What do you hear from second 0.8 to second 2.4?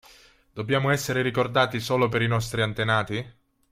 essere ricordati solo per i